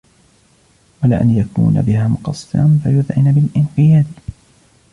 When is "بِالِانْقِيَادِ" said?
3.31-4.05